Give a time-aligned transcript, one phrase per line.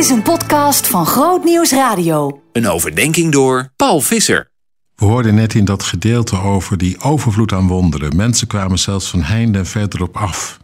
[0.00, 2.42] is een podcast van Groot Nieuws Radio.
[2.52, 4.50] Een overdenking door Paul Visser.
[4.94, 8.16] We hoorden net in dat gedeelte over die overvloed aan wonderen.
[8.16, 10.58] Mensen kwamen zelfs van heinde en verderop af.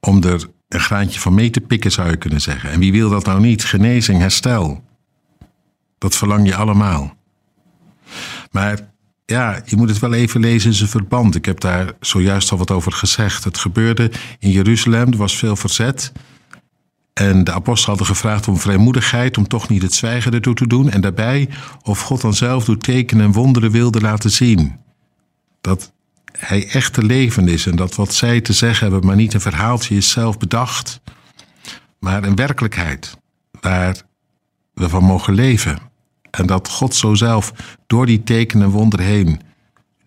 [0.00, 2.70] Om er een graantje van mee te pikken, zou je kunnen zeggen.
[2.70, 3.64] En wie wil dat nou niet?
[3.64, 4.84] Genezing, herstel.
[5.98, 7.16] Dat verlang je allemaal.
[8.50, 8.90] Maar
[9.24, 11.34] ja, je moet het wel even lezen in zijn verband.
[11.34, 13.44] Ik heb daar zojuist al wat over gezegd.
[13.44, 16.12] Het gebeurde in Jeruzalem, er was veel verzet.
[17.20, 20.90] En de apostelen hadden gevraagd om vrijmoedigheid, om toch niet het zwijgen ertoe te doen.
[20.90, 21.48] En daarbij
[21.82, 24.76] of God dan zelf door tekenen en wonderen wilde laten zien.
[25.60, 25.92] Dat
[26.38, 29.40] hij echt te leven is en dat wat zij te zeggen hebben, maar niet een
[29.40, 31.00] verhaaltje is zelf bedacht,
[31.98, 33.16] maar een werkelijkheid
[33.60, 34.02] waar
[34.74, 35.78] we van mogen leven.
[36.30, 37.52] En dat God zo zelf
[37.86, 39.40] door die tekenen en wonderen heen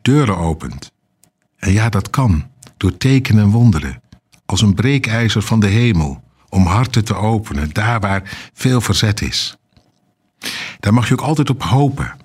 [0.01, 0.91] deuren opent.
[1.57, 4.01] En ja, dat kan, door tekenen en wonderen,
[4.45, 9.57] als een breekijzer van de hemel om harten te openen, daar waar veel verzet is.
[10.79, 12.15] Daar mag je ook altijd op hopen.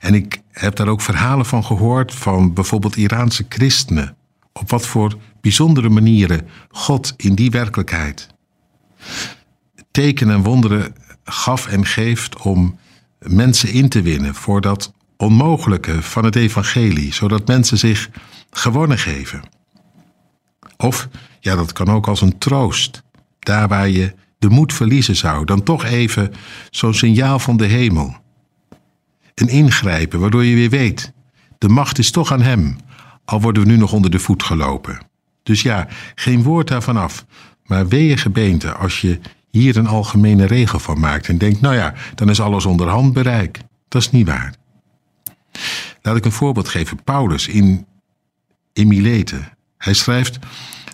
[0.00, 4.16] En ik heb daar ook verhalen van gehoord van bijvoorbeeld Iraanse christenen.
[4.52, 8.28] Op wat voor bijzondere manieren God in die werkelijkheid
[9.90, 12.78] tekenen en wonderen gaf en geeft om
[13.18, 18.10] mensen in te winnen voor dat onmogelijke van het evangelie, zodat mensen zich
[18.50, 19.42] gewonnen geven.
[20.80, 21.08] Of,
[21.40, 23.02] ja, dat kan ook als een troost.
[23.38, 26.32] Daar waar je de moed verliezen zou, dan toch even
[26.70, 28.16] zo'n signaal van de hemel.
[29.34, 31.12] Een ingrijpen waardoor je weer weet,
[31.58, 32.76] de macht is toch aan hem,
[33.24, 34.98] al worden we nu nog onder de voet gelopen.
[35.42, 37.24] Dus ja, geen woord daarvan af,
[37.64, 41.94] maar wee gebeente als je hier een algemene regel van maakt en denkt, nou ja,
[42.14, 43.60] dan is alles onder handbereik.
[43.88, 44.54] Dat is niet waar.
[46.02, 47.02] Laat ik een voorbeeld geven.
[47.04, 47.86] Paulus in,
[48.72, 48.88] in.
[49.80, 50.38] Hij schrijft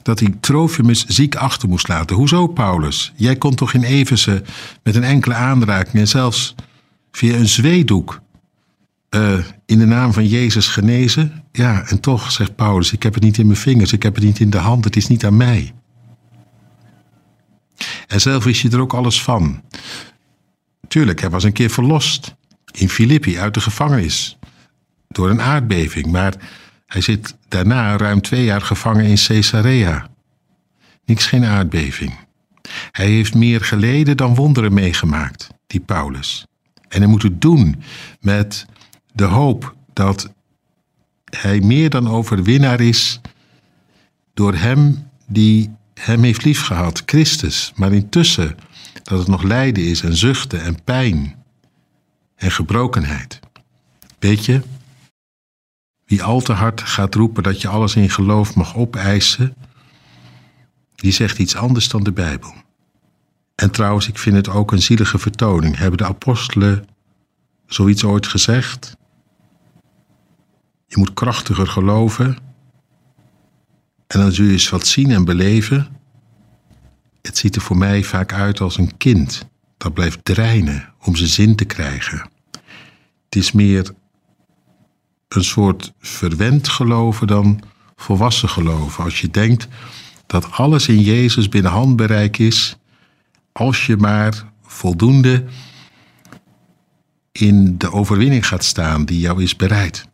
[0.02, 2.16] dat hij Trofimus ziek achter moest laten.
[2.16, 3.12] Hoezo, Paulus?
[3.16, 4.44] Jij kon toch in Eversen
[4.82, 6.54] met een enkele aanraking en zelfs
[7.10, 8.20] via een zweedoek
[9.10, 11.44] uh, in de naam van Jezus genezen?
[11.52, 14.24] Ja, en toch, zegt Paulus, ik heb het niet in mijn vingers, ik heb het
[14.24, 15.72] niet in de hand, het is niet aan mij.
[18.06, 19.62] En zelf wist je er ook alles van.
[20.88, 22.34] Tuurlijk, hij was een keer verlost
[22.72, 24.38] in Filippi uit de gevangenis
[25.08, 26.34] door een aardbeving, maar
[26.86, 30.08] hij zit daarna ruim twee jaar gevangen in Caesarea.
[31.04, 32.18] Niks geen aardbeving.
[32.90, 36.46] Hij heeft meer geleden dan wonderen meegemaakt, die Paulus.
[36.88, 37.82] En hij moet het doen
[38.20, 38.66] met
[39.12, 40.32] de hoop dat
[41.24, 43.20] hij meer dan overwinnaar is
[44.34, 47.72] door hem die hem heeft liefgehad, Christus.
[47.76, 48.56] Maar intussen
[49.02, 51.44] dat het nog lijden is en zuchten en pijn
[52.36, 53.40] en gebrokenheid.
[54.18, 54.62] Weet je,
[56.06, 59.54] wie al te hard gaat roepen dat je alles in geloof mag opeisen,
[60.94, 62.54] die zegt iets anders dan de Bijbel.
[63.54, 65.76] En trouwens, ik vind het ook een zielige vertoning.
[65.76, 66.88] Hebben de apostelen
[67.66, 68.96] zoiets ooit gezegd?
[70.86, 72.36] Je moet krachtiger geloven.
[74.06, 75.86] En dan zul je eens wat zien en beleven.
[77.22, 79.46] Het ziet er voor mij vaak uit als een kind
[79.76, 82.30] dat blijft dreinen om zijn zin te krijgen.
[83.24, 83.90] Het is meer
[85.28, 87.62] een soort verwend geloven dan
[87.96, 89.04] volwassen geloven.
[89.04, 89.68] Als je denkt
[90.26, 92.76] dat alles in Jezus binnen handbereik is,
[93.52, 95.44] als je maar voldoende
[97.32, 100.08] in de overwinning gaat staan die jou is bereid.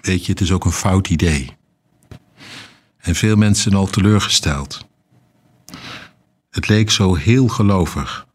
[0.00, 1.56] Weet je, het is ook een fout idee.
[2.96, 4.86] En veel mensen al teleurgesteld.
[6.50, 8.26] Het leek zo heel gelovig.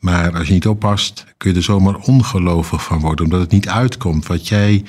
[0.00, 3.68] Maar als je niet oppast, kun je er zomaar ongelovig van worden, omdat het niet
[3.68, 4.84] uitkomt wat jij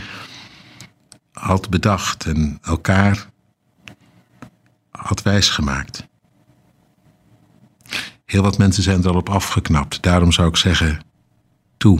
[1.31, 3.29] had bedacht en elkaar
[4.91, 6.07] had wijsgemaakt.
[8.25, 10.01] Heel wat mensen zijn er al op afgeknapt.
[10.01, 11.03] Daarom zou ik zeggen:
[11.77, 11.99] toe.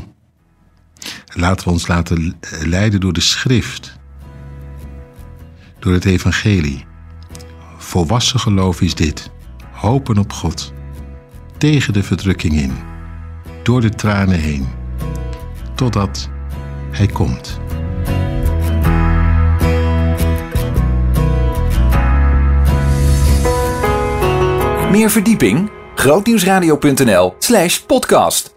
[1.33, 3.95] Laten we ons laten leiden door de schrift,
[5.79, 6.85] door het evangelie.
[7.77, 9.31] Volwassen geloof is dit:
[9.71, 10.74] hopen op God,
[11.57, 12.90] tegen de verdrukking in
[13.63, 14.68] door de tranen heen,
[15.75, 16.30] totdat
[16.92, 17.60] hij komt.
[24.92, 25.69] Meer verdieping?
[25.96, 28.56] grootnieuwsradio.nl slash podcast